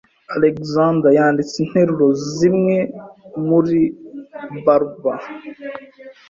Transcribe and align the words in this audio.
Alexandre 0.35 1.09
yanditse 1.17 1.55
interuro 1.65 2.07
zimwe 2.35 2.77
muri 3.47 3.79
Berber. 4.65 5.19